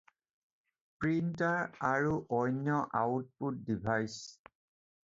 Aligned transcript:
Printer 1.03 1.69
আৰু 1.91 2.17
অন্য 2.39 2.81
output 3.03 3.63
device. 3.71 4.19